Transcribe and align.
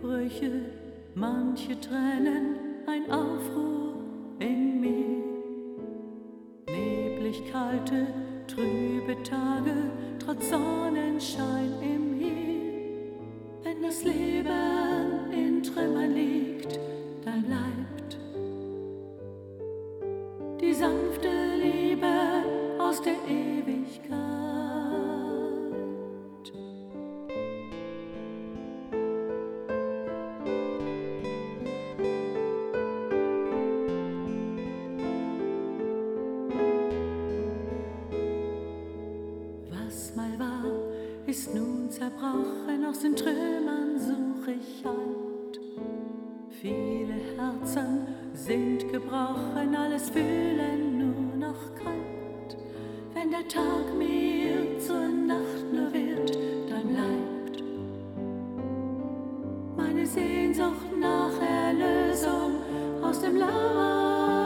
Brüche, 0.00 0.50
manche 1.14 1.78
Tränen, 1.80 2.56
ein 2.86 3.10
Aufruhr 3.10 3.94
in 4.38 4.80
mir. 4.80 5.24
Neblig 6.70 7.50
kalte, 7.50 8.06
trübe 8.46 9.20
Tage, 9.24 9.74
trotz 10.18 10.50
Sonnenschein 10.50 11.72
im 11.82 12.14
Himmel. 12.14 13.12
Wenn 13.64 13.82
das 13.82 14.04
Leben 14.04 15.32
in 15.32 15.62
Trümmern 15.62 16.14
liegt, 16.14 16.78
dann 17.24 17.42
bleibt 17.42 18.18
die 20.60 20.74
sanfte 20.74 21.28
Liebe 21.60 22.06
aus 22.78 23.02
der 23.02 23.14
Ewigkeit. 23.28 24.27
Ist 41.28 41.54
nun 41.54 41.90
zerbrochen, 41.90 42.86
aus 42.88 43.00
den 43.00 43.14
Trümmern 43.14 43.98
such 43.98 44.48
ich 44.48 44.82
Halt. 44.82 45.60
Viele 46.48 47.14
Herzen 47.36 48.06
sind 48.32 48.90
gebrochen, 48.90 49.76
alles 49.76 50.08
fühlen 50.08 50.98
nur 50.98 51.48
noch 51.48 51.74
kalt. 51.74 52.56
Wenn 53.12 53.30
der 53.30 53.46
Tag 53.46 53.94
mir 53.98 54.78
zur 54.78 55.06
Nacht 55.06 55.70
nur 55.70 55.92
wird, 55.92 56.38
dann 56.70 56.88
bleibt 56.88 57.62
meine 59.76 60.06
Sehnsucht 60.06 60.96
nach 60.98 61.32
Erlösung 61.42 62.52
aus 63.02 63.20
dem 63.20 63.36
Leid. 63.36 64.37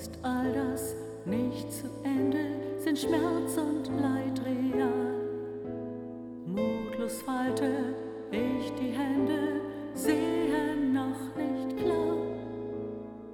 Ist 0.00 0.18
all 0.22 0.50
das 0.52 0.94
nicht 1.26 1.70
zu 1.70 1.86
Ende, 2.04 2.38
sind 2.78 2.98
Schmerz 2.98 3.58
und 3.58 3.86
Leid 4.00 4.40
real. 4.46 5.19
Mutlos 7.10 7.22
falte 7.22 7.94
ich 8.30 8.72
die 8.74 8.92
Hände, 8.92 9.60
sehe 9.94 10.76
noch 10.76 11.36
nicht 11.36 11.76
klar. 11.76 12.16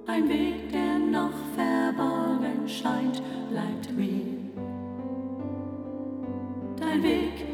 Ein 0.07 0.27
Weg, 0.29 0.71
der 0.71 0.99
noch 0.99 1.33
verborgen 1.55 2.67
scheint, 2.67 3.21
bleibt 3.49 3.95
mir. 3.95 4.25
Dein 6.79 7.03
Weg, 7.03 7.46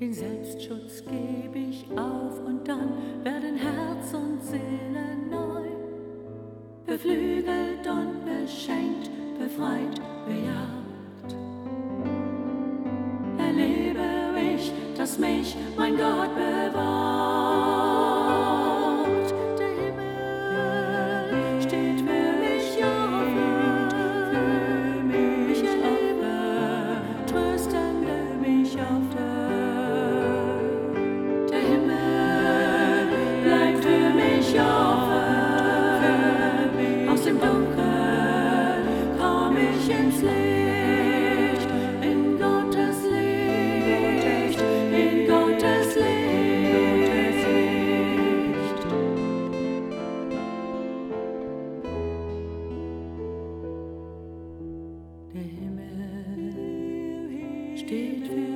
Den 0.00 0.14
Selbstschutz 0.14 1.04
gebe 1.04 1.58
ich 1.58 1.84
auf 1.90 2.42
und 2.46 2.66
dann 2.66 2.94
werden 3.22 3.56
Herz 3.56 4.14
und 4.14 4.42
Seele 4.42 5.14
neu. 5.30 5.68
Beflügelt 6.86 7.86
und 7.86 8.24
beschenkt, 8.24 9.10
befreit, 9.38 10.00
bejagt. 10.26 11.36
Erlebe 13.36 14.56
ich, 14.56 14.72
dass 14.96 15.18
mich 15.18 15.54
mein 15.76 15.98
Gott 15.98 16.34
im 55.40 55.48
Himmel 55.58 57.26
steht 57.78 58.30
wie 58.30 58.49